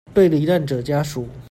[0.15, 1.25] 對罹難者家屬